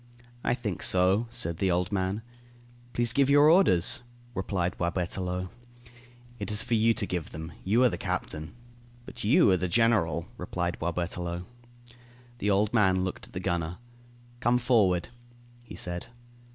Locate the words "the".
1.57-1.69, 7.89-7.99, 9.57-9.67, 12.39-12.49, 13.33-13.39